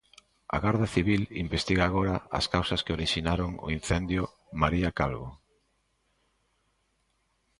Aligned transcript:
A 0.55 0.57
Garda 0.63 0.87
Civil 0.95 1.21
investiga 1.45 1.83
agora 1.85 2.15
as 2.39 2.45
causas 2.53 2.83
que 2.85 2.95
orixinaron 2.97 3.51
o 3.65 3.67
incendio, 3.77 4.23
María 4.61 4.89
Calvo. 4.99 5.29